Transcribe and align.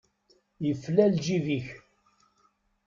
Yefla 0.65 1.05
lǧib-ik! 1.13 1.67